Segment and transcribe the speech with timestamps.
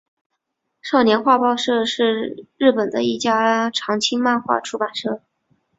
[0.81, 5.21] 少年画报社是日本的一家长青漫画出版社。